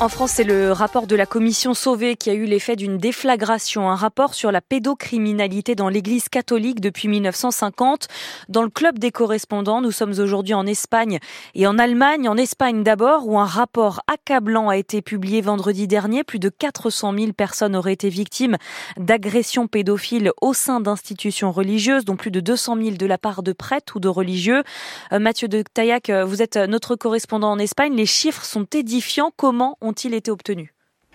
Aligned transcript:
En 0.00 0.08
France, 0.08 0.32
c'est 0.32 0.44
le 0.44 0.72
rapport 0.72 1.06
de 1.06 1.14
la 1.14 1.24
commission 1.24 1.72
Sauvé 1.72 2.16
qui 2.16 2.28
a 2.28 2.34
eu 2.34 2.46
l'effet 2.46 2.74
d'une 2.74 2.98
déflagration, 2.98 3.88
un 3.88 3.94
rapport 3.94 4.34
sur 4.34 4.50
la 4.50 4.60
pédocriminalité 4.60 5.76
dans 5.76 5.88
l'église 5.88 6.28
catholique 6.28 6.80
depuis 6.80 7.06
1950. 7.06 8.08
Dans 8.48 8.64
le 8.64 8.70
club 8.70 8.98
des 8.98 9.12
correspondants, 9.12 9.80
nous 9.80 9.92
sommes 9.92 10.18
aujourd'hui 10.18 10.52
en 10.52 10.66
Espagne 10.66 11.20
et 11.54 11.68
en 11.68 11.78
Allemagne. 11.78 12.28
En 12.28 12.36
Espagne 12.36 12.82
d'abord, 12.82 13.28
où 13.28 13.38
un 13.38 13.44
rapport 13.44 14.00
accablant 14.12 14.68
a 14.68 14.76
été 14.76 15.00
publié 15.00 15.40
vendredi 15.40 15.86
dernier. 15.86 16.24
Plus 16.24 16.40
de 16.40 16.48
400 16.48 17.14
000 17.16 17.32
personnes 17.32 17.76
auraient 17.76 17.92
été 17.92 18.08
victimes 18.08 18.56
d'agressions 18.96 19.68
pédophiles 19.68 20.32
au 20.40 20.54
sein 20.54 20.80
d'institutions 20.80 21.52
religieuses, 21.52 22.04
dont 22.04 22.16
plus 22.16 22.32
de 22.32 22.40
200 22.40 22.78
000 22.82 22.96
de 22.96 23.06
la 23.06 23.16
part 23.16 23.44
de 23.44 23.52
prêtres 23.52 23.94
ou 23.94 24.00
de 24.00 24.08
religieux. 24.08 24.64
Euh, 25.12 25.20
Mathieu 25.20 25.46
de 25.46 25.62
Taillac, 25.62 26.10
euh, 26.10 26.24
vous 26.24 26.42
êtes 26.42 26.56
notre 26.56 26.96
correspondant 26.96 27.52
en 27.52 27.60
Espagne. 27.60 27.94
Les 27.94 28.06
chiffres 28.06 28.44
sont 28.44 28.66
édifiants. 28.74 29.30
Comment 29.36 29.78
ont-ils 29.84 30.14
été 30.14 30.30
obtenus? 30.30 30.70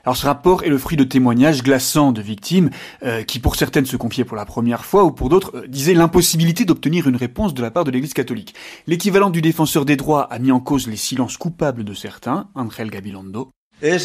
Alors 0.05 0.15
ce 0.15 0.25
rapport 0.25 0.63
est 0.63 0.69
le 0.69 0.77
fruit 0.77 0.97
de 0.97 1.03
témoignages 1.03 1.61
glaçants 1.61 2.11
de 2.11 2.21
victimes 2.21 2.69
euh, 3.03 3.23
qui 3.23 3.39
pour 3.39 3.55
certaines 3.55 3.85
se 3.85 3.97
confiaient 3.97 4.23
pour 4.23 4.37
la 4.37 4.45
première 4.45 4.85
fois 4.85 5.03
ou 5.03 5.11
pour 5.11 5.29
d'autres 5.29 5.57
euh, 5.57 5.67
disaient 5.67 5.93
l'impossibilité 5.93 6.63
d'obtenir 6.63 7.07
une 7.07 7.17
réponse 7.17 7.53
de 7.53 7.61
la 7.61 7.69
part 7.69 7.83
de 7.83 7.91
l'Église 7.91 8.13
catholique. 8.13 8.55
L'équivalent 8.87 9.29
du 9.29 9.41
défenseur 9.41 9.85
des 9.85 9.97
droits 9.97 10.23
a 10.23 10.39
mis 10.39 10.51
en 10.51 10.61
cause 10.61 10.87
les 10.87 10.95
silences 10.95 11.37
coupables 11.37 11.83
de 11.83 11.93
certains, 11.93 12.49
Angel 12.55 12.89
Gabilondo, 12.89 13.51
il 13.81 13.97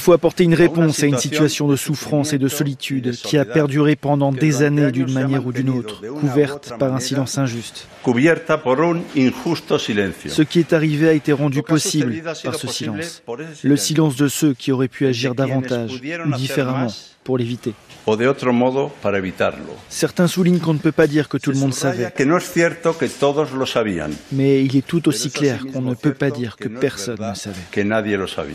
faut 0.00 0.12
apporter 0.12 0.42
une 0.44 0.54
réponse 0.54 1.02
à 1.02 1.06
une 1.06 1.18
situation 1.18 1.68
de 1.68 1.76
souffrance 1.76 2.32
et 2.32 2.38
de 2.38 2.48
solitude 2.48 3.12
qui 3.12 3.36
a 3.38 3.44
perduré 3.44 3.94
pendant 3.94 4.32
des 4.32 4.62
années 4.62 4.90
d'une 4.90 5.12
manière 5.12 5.46
ou 5.46 5.52
d'une 5.52 5.70
autre, 5.70 6.02
couverte 6.20 6.72
par 6.78 6.92
un 6.92 6.98
silence 6.98 7.38
injuste. 7.38 7.86
Ce 8.04 8.10
qui 10.42 10.58
est 10.58 10.72
arrivé 10.72 11.08
a 11.08 11.12
été 11.12 11.32
rendu 11.32 11.62
possible 11.62 12.20
par 12.42 12.56
ce 12.56 12.66
silence, 12.66 13.22
le 13.62 13.76
silence 13.76 14.16
de 14.16 14.26
ceux 14.26 14.54
qui 14.54 14.72
auraient 14.72 14.88
pu 14.88 15.06
agir 15.06 15.36
davantage 15.36 16.00
ou 16.26 16.32
différemment 16.36 16.92
pour 17.22 17.38
l'éviter. 17.38 17.74
Certains 19.88 20.26
soulignent 20.26 20.58
qu'on 20.58 20.74
ne 20.74 20.78
peut 20.78 20.92
pas 20.92 21.06
dire 21.06 21.28
que 21.28 21.38
tout 21.38 21.50
le 21.50 21.56
monde 21.56 21.72
savait. 21.72 22.12
Mais 24.32 24.64
il 24.64 24.76
est 24.76 24.86
tout 24.86 25.08
aussi 25.08 25.30
clair 25.30 25.64
qu'on 25.72 25.80
ne 25.80 25.94
peut 25.94 26.12
pas 26.12 26.30
dire 26.30 26.56
que 26.56 26.68
personne 26.68 27.03
ne 27.08 27.34
savait. 27.34 28.54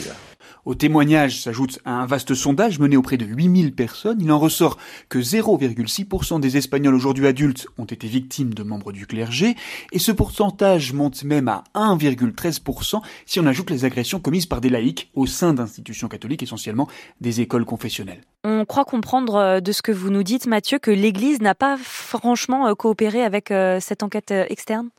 Au 0.66 0.76
témoignage 0.76 1.42
s'ajoute 1.42 1.80
un 1.86 2.06
vaste 2.06 2.36
sondage 2.36 2.80
mené 2.80 2.98
auprès 2.98 3.18
de 3.18 3.26
8000 3.26 3.74
personnes. 3.74 4.20
Il 4.22 4.32
en 4.32 4.40
ressort 4.40 4.78
que 5.08 5.20
0,6% 5.20 6.40
des 6.40 6.58
Espagnols 6.58 6.96
aujourd'hui 6.96 7.28
adultes 7.28 7.68
ont 7.78 7.86
été 7.86 8.08
victimes 8.08 8.54
de 8.54 8.64
membres 8.64 8.92
du 8.92 9.08
clergé, 9.08 9.56
et 9.92 10.00
ce 10.00 10.12
pourcentage 10.12 10.94
monte 10.94 11.24
même 11.24 11.48
à 11.48 11.64
1,13% 11.76 13.02
si 13.26 13.40
on 13.40 13.46
ajoute 13.46 13.70
les 13.70 13.86
agressions 13.86 14.20
commises 14.20 14.46
par 14.46 14.62
des 14.62 14.70
laïcs 14.70 15.10
au 15.16 15.26
sein 15.26 15.54
d'institutions 15.54 16.08
catholiques, 16.08 16.44
essentiellement 16.44 16.88
des 17.22 17.42
écoles 17.42 17.66
confessionnelles. 17.66 18.22
On 18.44 18.66
croit 18.66 18.86
comprendre 18.86 19.36
euh, 19.36 19.60
de 19.60 19.72
ce 19.72 19.82
que 19.82 19.92
vous 19.92 20.10
nous 20.10 20.24
dites, 20.24 20.46
Mathieu, 20.46 20.80
que 20.80 20.92
l'Église 20.92 21.42
n'a 21.42 21.56
pas 21.56 21.78
franchement 21.78 22.68
euh, 22.68 22.74
coopéré 22.74 23.24
avec 23.24 23.52
euh, 23.52 23.80
cette 23.80 24.04
enquête 24.04 24.32
externe? 24.32 24.90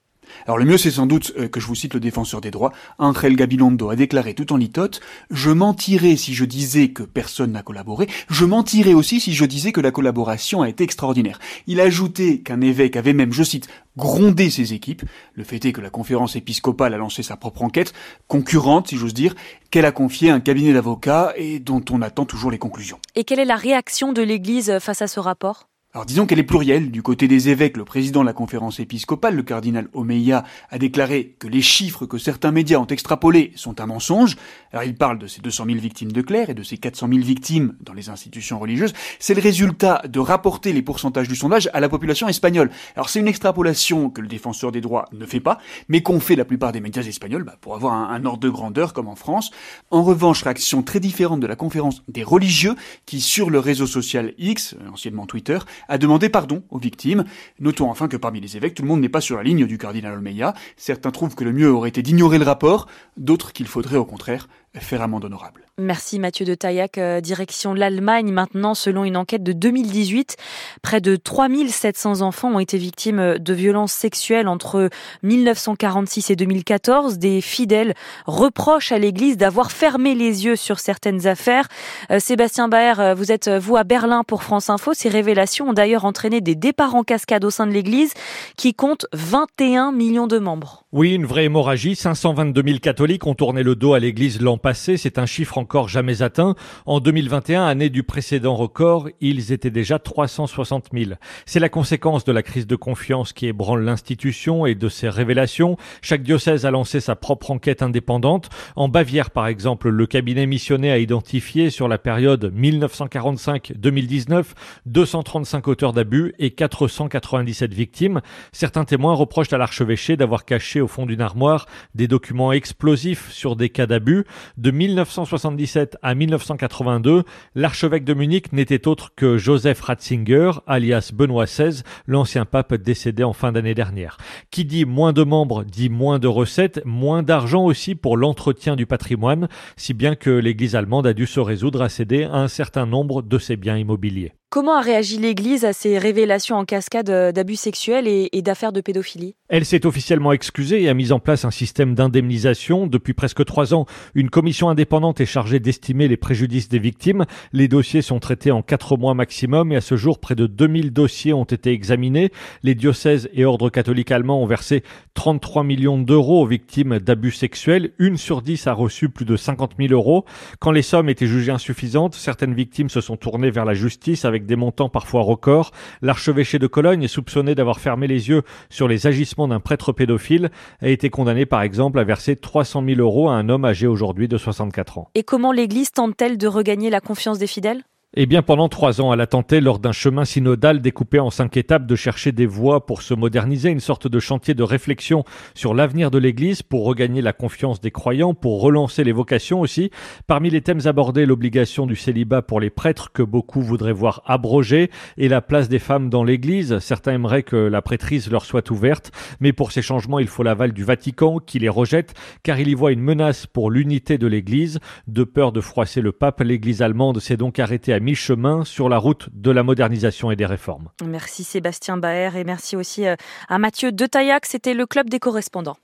Alors 0.47 0.59
le 0.59 0.65
mieux 0.65 0.79
c'est 0.79 0.91
sans 0.91 1.07
doute 1.07 1.33
euh, 1.39 1.49
que 1.49 1.61
je 1.61 1.67
vous 1.67 1.75
cite 1.75 1.95
le 1.95 2.01
défenseur 2.01 2.41
des 2.41 2.51
droits. 2.51 2.73
Angel 2.99 3.37
Gabilondo 3.37 3.91
a 3.91 3.97
déclaré 3.97 4.35
tout 4.35 4.53
en 4.53 4.57
litote 4.57 5.01
«Je 5.31 5.51
mentirais 5.51 6.17
si 6.17 6.35
je 6.35 6.45
disais 6.45 6.89
que 6.89 7.03
personne 7.03 7.53
n'a 7.53 7.63
collaboré, 7.63 8.09
je 8.29 8.45
mentirais 8.45 8.95
aussi 8.95 9.21
si 9.21 9.33
je 9.33 9.45
disais 9.45 9.73
que 9.73 9.81
la 9.81 9.91
collaboration 9.91 10.63
a 10.63 10.69
été 10.69 10.85
extraordinaire.» 10.85 11.39
Il 11.67 11.81
a 11.81 11.85
ajouté 11.85 12.41
qu'un 12.41 12.61
évêque 12.61 12.97
avait 12.97 13.13
même, 13.13 13.33
je 13.33 13.43
cite, 13.43 13.69
grondé 13.97 14.51
ses 14.51 14.73
équipes. 14.73 15.03
Le 15.35 15.45
fait 15.45 15.65
est 15.65 15.73
que 15.73 15.81
la 15.81 15.91
conférence 15.91 16.37
épiscopale 16.37 16.95
a 16.95 16.99
lancé 16.99 17.23
sa 17.23 17.37
propre 17.37 17.63
enquête, 17.63 17.93
concurrente 18.29 18.89
si 18.89 18.97
j'ose 18.97 19.15
dire, 19.15 19.35
qu'elle 19.71 19.85
a 19.85 19.93
confiée 19.93 20.31
à 20.31 20.35
un 20.35 20.41
cabinet 20.41 20.73
d'avocats 20.73 21.33
et 21.37 21.59
dont 21.59 21.85
on 21.91 22.03
attend 22.03 22.25
toujours 22.25 22.51
les 22.51 22.59
conclusions. 22.59 22.99
Et 23.15 23.25
quelle 23.25 23.41
est 23.41 23.45
la 23.45 23.57
réaction 23.57 24.13
de 24.13 24.23
l'Église 24.23 24.79
face 24.81 25.03
à 25.03 25.07
ce 25.07 25.21
rapport? 25.21 25.70
Alors 25.93 26.07
disons 26.07 26.25
qu'elle 26.25 26.39
est 26.39 26.45
plurielle. 26.45 26.93
Du 26.93 27.03
côté 27.03 27.27
des 27.27 27.49
évêques, 27.49 27.77
le 27.77 27.85
président 27.85 28.21
de 28.21 28.27
la 28.27 28.33
conférence 28.33 28.79
épiscopale, 28.79 29.35
le 29.35 29.43
cardinal 29.43 29.89
Omeya, 29.93 30.45
a 30.71 30.79
déclaré 30.79 31.35
que 31.41 31.49
les 31.49 31.63
chiffres 31.63 32.07
que 32.07 32.17
certains 32.17 32.53
médias 32.53 32.79
ont 32.79 32.87
extrapolés 32.87 33.51
sont 33.57 33.81
un 33.81 33.87
mensonge. 33.87 34.37
Alors 34.71 34.85
il 34.85 34.95
parle 34.95 35.19
de 35.19 35.27
ces 35.27 35.41
200 35.41 35.65
000 35.67 35.79
victimes 35.81 36.13
de 36.13 36.23
clerc 36.23 36.49
et 36.49 36.55
de 36.55 36.63
ces 36.63 36.79
400 36.79 37.09
000 37.09 37.21
victimes 37.23 37.75
dans 37.81 37.93
les 37.93 38.09
institutions 38.09 38.61
religieuses. 38.61 38.93
C'est 39.19 39.35
le 39.35 39.43
résultat 39.43 40.03
de 40.09 40.21
rapporter 40.21 40.73
les 40.73 40.83
pourcentages 40.83 41.27
du 41.27 41.35
sondage 41.35 41.69
à 41.73 41.81
la 41.81 41.89
population 41.89 42.29
espagnole. 42.29 42.71
Alors 42.95 43.09
c'est 43.09 43.19
une 43.19 43.27
extrapolation 43.27 44.11
que 44.11 44.21
le 44.21 44.29
défenseur 44.29 44.71
des 44.71 44.81
droits 44.81 45.07
ne 45.11 45.27
fait 45.27 45.41
pas, 45.41 45.59
mais 45.89 46.03
qu'ont 46.05 46.21
fait 46.21 46.37
la 46.37 46.45
plupart 46.45 46.71
des 46.71 46.81
médias 46.81 47.03
espagnols 47.03 47.43
bah, 47.43 47.57
pour 47.61 47.75
avoir 47.75 47.95
un, 47.95 48.15
un 48.15 48.25
ordre 48.27 48.39
de 48.39 48.49
grandeur 48.49 48.93
comme 48.93 49.09
en 49.09 49.17
France. 49.17 49.51
En 49.91 50.05
revanche, 50.05 50.45
réaction 50.45 50.85
très 50.85 51.01
différente 51.01 51.41
de 51.41 51.49
la 51.49 51.57
conférence 51.57 52.05
des 52.07 52.23
religieux 52.23 52.77
qui, 53.07 53.21
sur 53.21 53.51
le 53.51 53.59
réseau 53.59 53.89
social 53.89 54.35
X, 54.39 54.77
anciennement 54.93 55.27
Twitter, 55.27 55.59
a 55.89 55.99
demandé 55.99 56.29
pardon 56.29 56.63
aux 56.71 56.79
victimes. 56.79 57.25
Notons 57.59 57.91
enfin 57.91 58.09
que 58.09 58.17
parmi 58.17 58.41
les 58.41 58.57
évêques, 58.57 58.75
tout 58.75 58.83
le 58.83 58.89
monde 58.89 59.01
n'est 59.01 59.09
pas 59.09 59.21
sur 59.21 59.37
la 59.37 59.43
ligne 59.43 59.67
du 59.67 59.79
cardinal 59.79 60.15
Olmeya. 60.15 60.55
Certains 60.77 61.11
trouvent 61.11 61.35
que 61.35 61.45
le 61.45 61.53
mieux 61.53 61.71
aurait 61.71 61.89
été 61.89 62.03
d'ignorer 62.03 62.39
le 62.39 62.45
rapport, 62.45 62.87
d'autres 63.17 63.53
qu'il 63.53 63.67
faudrait 63.67 63.97
au 63.97 64.05
contraire 64.05 64.49
faire 64.79 65.03
amende 65.03 65.25
honorable. 65.25 65.67
Merci 65.81 66.19
Mathieu 66.19 66.45
de 66.45 66.55
Taillac. 66.55 66.99
Euh, 66.99 67.23
direction 67.23 67.73
l'Allemagne 67.73 68.31
maintenant, 68.31 68.75
selon 68.75 69.05
une 69.05 69.17
enquête 69.17 69.43
de 69.43 69.53
2018, 69.53 70.37
près 70.83 71.01
de 71.01 71.17
3700 71.17 72.21
enfants 72.21 72.53
ont 72.53 72.59
été 72.59 72.77
victimes 72.77 73.39
de 73.39 73.55
violences 73.55 73.93
sexuelles 73.93 74.47
entre 74.47 74.91
1946 75.23 76.31
et 76.31 76.37
2014. 76.37 77.19
Des 77.19 77.41
fidèles 77.41 77.95
reprochent 78.27 78.93
à 78.93 78.99
l'Église 78.99 79.39
d'avoir 79.39 79.73
fermé 79.73 80.15
les 80.15 80.45
yeux 80.45 80.57
sur 80.57 80.79
certaines 80.79 81.27
affaires. 81.27 81.67
Euh, 82.11 82.21
Sébastien 82.21 82.69
Baer, 82.69 83.01
euh, 83.01 83.15
vous 83.15 83.33
êtes 83.33 83.49
vous 83.49 83.77
à 83.79 83.85
Berlin 83.85 84.23
pour 84.23 84.43
France 84.43 84.69
Info. 84.69 84.93
Ces 84.93 85.09
révélations 85.09 85.71
ont 85.71 85.73
d'ailleurs 85.73 86.05
entraîné 86.05 86.43
des 86.43 86.55
départs 86.57 86.95
en 86.95 87.05
cascade 87.05 87.45
au 87.45 87.51
sein 87.51 87.67
de 87.67 87.73
l'Église 87.73 88.13
qui 88.59 88.75
compte 88.75 89.07
21 89.15 89.93
millions 89.93 90.27
de 90.27 90.39
membres. 90.39 90.85
Oui, 90.93 91.15
une 91.15 91.25
vraie 91.25 91.45
hémorragie. 91.45 91.95
522 91.95 92.65
000 92.67 92.79
catholiques 92.81 93.25
ont 93.25 93.37
tourné 93.37 93.63
le 93.63 93.77
dos 93.77 93.95
à 93.95 94.01
l'Église 94.01 94.41
l'an 94.41 94.59
passé. 94.59 94.97
C'est 94.97 95.19
un 95.19 95.27
chiffre 95.27 95.57
encore 95.57 95.89
jamais 95.89 96.21
atteint. 96.21 96.57
En 96.85 96.99
2021, 96.99 97.65
année 97.65 97.91
du 97.91 98.03
précédent 98.03 98.57
record, 98.57 99.09
ils 99.21 99.53
étaient 99.53 99.71
déjà 99.71 100.01
360 100.01 100.89
000. 100.93 101.13
C'est 101.47 101.61
la 101.61 101.69
conséquence 101.69 102.25
de 102.25 102.33
la 102.33 102.43
crise 102.43 102.67
de 102.67 102.75
confiance 102.75 103.33
qui 103.33 103.47
ébranle 103.47 103.85
l'institution 103.85 104.67
et 104.67 104.75
de 104.75 104.89
ses 104.89 105.09
révélations. 105.09 105.77
Chaque 106.03 106.25
diocèse 106.25 106.67
a 106.67 106.73
lancé 106.73 106.99
sa 106.99 107.15
propre 107.15 107.53
enquête 107.53 107.83
indépendante. 107.83 108.49
En 108.75 108.89
Bavière, 108.89 109.31
par 109.31 109.47
exemple, 109.47 109.91
le 109.91 110.07
cabinet 110.09 110.47
missionné 110.47 110.91
a 110.91 110.99
identifié 110.99 111.71
sur 111.71 111.87
la 111.87 111.99
période 111.99 112.53
1945-2019 112.53 114.43
235 114.87 115.69
auteurs 115.69 115.93
d'abus 115.93 116.35
et 116.41 116.51
497 116.51 117.73
victimes. 117.73 118.23
Certains 118.51 118.85
témoins 118.85 119.15
reprochent 119.15 119.53
à 119.53 119.59
l'archevêché 119.59 120.17
d'avoir 120.17 120.45
caché 120.45 120.80
au 120.81 120.89
fond 120.89 121.07
d'une 121.07 121.21
armoire 121.21 121.67
des 121.95 122.09
documents 122.09 122.53
explosifs 122.53 123.31
sur 123.31 123.57
des 123.57 123.69
cas 123.69 123.87
d'abus. 123.87 124.25
De 124.57 124.71
1977 124.71 125.97
à 126.03 126.15
1982, 126.15 127.25
l'archevêque 127.55 128.05
de 128.05 128.15
Munich 128.15 128.53
n'était 128.53 128.89
autre 128.89 129.13
que 129.15 129.39
Joseph 129.39 129.81
Ratzinger, 129.81 130.53
alias 130.67 131.11
Benoît 131.15 131.45
XVI, 131.45 131.83
l'ancien 132.07 132.45
pape 132.45 132.75
décédé 132.75 133.25
en 133.25 133.33
fin 133.33 133.53
d'année 133.53 133.75
dernière. 133.75 134.17
Qui 134.51 134.65
dit 134.65 134.85
moins 134.85 135.13
de 135.13 135.23
membres 135.23 135.65
dit 135.65 135.89
moins 135.89 136.19
de 136.19 136.29
recettes, 136.29 136.81
moins 136.85 137.23
d'argent 137.23 137.65
aussi 137.65 137.95
pour 137.95 138.17
l'entretien 138.17 138.77
du 138.77 138.87
patrimoine, 138.87 139.49
si 139.77 139.95
bien 139.95 140.15
que 140.15 140.31
l'Église 140.31 140.77
allemande 140.77 141.07
a 141.07 141.13
dû 141.13 141.27
se 141.27 141.41
résoudre 141.41 141.83
à 141.83 141.89
céder 141.89 142.25
un 142.25 142.49
certain 142.49 142.87
nombre 142.87 143.23
de 143.23 143.39
ses 143.39 143.57
biens 143.57 143.77
immobiliers. 143.77 144.33
Comment 144.53 144.75
a 144.75 144.81
réagi 144.81 145.17
l'Église 145.17 145.65
à 145.65 145.73
ces 145.73 145.97
révélations 145.97 146.57
en 146.57 146.65
cascade 146.65 147.09
euh, 147.09 147.31
d'abus 147.31 147.55
sexuels 147.55 148.09
et, 148.09 148.43
d'affaires 148.43 148.73
de 148.73 148.81
pédophilie? 148.81 149.37
Elle 149.49 149.65
s'est 149.65 149.87
officiellement 149.87 150.33
excusée 150.33 150.83
et 150.83 150.89
a 150.89 150.95
mis 150.95 151.13
en 151.13 151.21
place 151.21 151.45
un 151.45 151.53
système 151.53 151.95
d'indemnisation. 151.95 152.89
Depuis 152.89 153.13
presque 153.13 153.45
trois 153.45 153.75
ans, 153.75 153.87
une 154.17 154.29
commission 154.29 154.69
indépendante 154.69 155.21
est 155.21 155.27
chargée 155.27 155.61
d'estimer 155.61 156.09
les 156.09 156.17
préjudices 156.17 156.69
des 156.69 156.81
victimes. 156.81 157.27
Les 157.53 157.69
dossiers 157.69 158.03
sont 158.03 158.19
traités 158.19 158.51
en 158.51 158.63
quatre 158.63 158.97
mois 158.97 159.15
maximum 159.15 159.71
et 159.71 159.77
à 159.77 159.81
ce 159.81 159.95
jour, 159.95 160.19
près 160.19 160.35
de 160.35 160.49
2000 160.49 160.93
dossiers 160.93 161.33
ont 161.33 161.45
été 161.45 161.71
examinés. 161.71 162.33
Les 162.65 162.75
diocèses 162.75 163.31
et 163.33 163.45
ordres 163.45 163.71
catholiques 163.71 164.11
allemands 164.11 164.43
ont 164.43 164.47
versé 164.47 164.83
33 165.15 165.63
millions 165.63 165.99
d'euros 165.99 166.43
aux 166.43 166.47
victimes 166.47 166.99
d'abus 166.99 167.31
sexuels. 167.31 167.93
Une 168.01 168.17
sur 168.17 168.43
dix 168.43 168.67
a 168.67 168.73
reçu 168.73 169.11
plus 169.11 169.27
de 169.27 169.37
50 169.37 169.75
000 169.79 169.93
euros. 169.93 170.25
Quand 170.59 170.73
les 170.73 170.83
sommes 170.83 171.09
étaient 171.09 171.29
jugées 171.29 171.53
insuffisantes, 171.53 172.15
certaines 172.15 172.55
victimes 172.55 172.91
se 172.91 173.01
sont 173.01 173.17
tournées 173.17 173.53
vers 173.53 173.65
la 173.65 173.75
justice 173.75 174.25
des 174.47 174.57
montants 174.57 174.89
parfois 174.89 175.23
records. 175.23 175.73
L'archevêché 176.03 176.59
de 176.59 176.67
Cologne, 176.67 177.09
soupçonné 177.09 177.55
d'avoir 177.55 177.81
fermé 177.81 178.07
les 178.07 178.29
yeux 178.29 178.43
sur 178.69 178.89
les 178.89 179.07
agissements 179.07 179.49
d'un 179.49 179.61
prêtre 179.61 179.93
pédophile, 179.93 180.51
a 180.81 180.89
été 180.89 181.11
condamné 181.11 181.47
par 181.47 181.63
exemple 181.63 181.99
à 181.99 182.05
verser 182.05 182.37
300 182.37 182.85
000 182.87 183.01
euros 183.01 183.29
à 183.29 183.35
un 183.35 183.49
homme 183.49 183.65
âgé 183.65 183.87
aujourd'hui 183.87 184.29
de 184.29 184.39
64 184.39 184.99
ans. 184.99 185.11
Et 185.15 185.23
comment 185.23 185.53
l'Église 185.53 185.93
tente-t-elle 185.93 186.39
de 186.39 186.47
regagner 186.47 186.91
la 186.91 187.01
confiance 187.01 187.39
des 187.39 187.47
fidèles? 187.47 187.83
Eh 188.17 188.27
bien, 188.27 188.43
pendant 188.43 188.69
trois 188.69 189.01
ans, 189.01 189.15
elle 189.15 189.21
a 189.21 189.29
tenté, 189.29 189.61
lors 189.61 189.79
d'un 189.79 189.93
chemin 189.93 190.25
synodal 190.25 190.81
découpé 190.81 191.21
en 191.21 191.31
cinq 191.31 191.57
étapes, 191.57 191.87
de 191.87 191.95
chercher 191.95 192.33
des 192.33 192.45
voies 192.45 192.85
pour 192.85 193.03
se 193.03 193.15
moderniser, 193.15 193.71
une 193.71 193.79
sorte 193.79 194.09
de 194.09 194.19
chantier 194.19 194.53
de 194.53 194.65
réflexion 194.65 195.23
sur 195.55 195.75
l'avenir 195.75 196.11
de 196.11 196.19
l'Église, 196.19 196.65
pour 196.65 196.85
regagner 196.87 197.23
la 197.23 197.33
confiance 197.33 197.81
des 197.81 197.93
croyants, 197.93 198.35
pour 198.35 198.63
relancer 198.63 199.05
les 199.05 199.13
vocations 199.13 199.61
aussi. 199.61 199.93
Parmi 200.27 200.51
les 200.51 200.61
thèmes 200.61 200.81
abordés, 200.87 201.25
l'obligation 201.25 201.87
du 201.87 201.95
célibat 201.95 202.43
pour 202.43 202.59
les 202.59 202.69
prêtres, 202.69 203.13
que 203.13 203.23
beaucoup 203.23 203.61
voudraient 203.61 203.93
voir 203.93 204.23
abrogée, 204.27 204.91
et 205.17 205.29
la 205.29 205.41
place 205.41 205.69
des 205.69 205.79
femmes 205.79 206.11
dans 206.11 206.25
l'Église. 206.25 206.81
Certains 206.81 207.13
aimeraient 207.13 207.45
que 207.45 207.55
la 207.55 207.81
prêtrise 207.81 208.29
leur 208.29 208.45
soit 208.45 208.73
ouverte, 208.73 209.13
mais 209.39 209.53
pour 209.53 209.71
ces 209.71 209.83
changements, 209.83 210.19
il 210.19 210.27
faut 210.27 210.43
l'aval 210.43 210.73
du 210.73 210.83
Vatican, 210.83 211.39
qui 211.39 211.61
les 211.61 211.69
rejette, 211.69 212.15
car 212.43 212.59
il 212.59 212.67
y 212.67 212.75
voit 212.75 212.91
une 212.91 213.03
menace 213.03 213.47
pour 213.47 213.71
l'unité 213.71 214.19
de 214.19 214.27
l'Église. 214.27 214.81
De 215.07 215.23
peur 215.23 215.53
de 215.53 215.61
froisser 215.61 216.01
le 216.01 216.11
pape, 216.11 216.41
l'Église 216.41 216.83
allemande 216.83 217.21
s'est 217.21 217.37
donc 217.37 217.61
arrêtée 217.61 217.93
à 217.93 218.00
mi-chemin 218.01 218.65
sur 218.65 218.89
la 218.89 218.99
route 218.99 219.29
de 219.33 219.51
la 219.51 219.63
modernisation 219.63 220.31
et 220.31 220.37
des 220.37 220.47
réformes. 220.47 220.89
Merci 221.05 221.45
Sébastien 221.45 221.97
Baer 221.97 222.37
et 222.37 222.45
merci 222.45 222.77
aussi 222.77 223.07
euh, 223.07 223.17
à 223.49 223.59
Mathieu 223.59 223.93
Detaillac. 223.93 224.47
C'était 224.47 224.75
le 224.75 224.87
club 224.87 225.09
des 225.09 225.19
correspondants. 225.19 225.77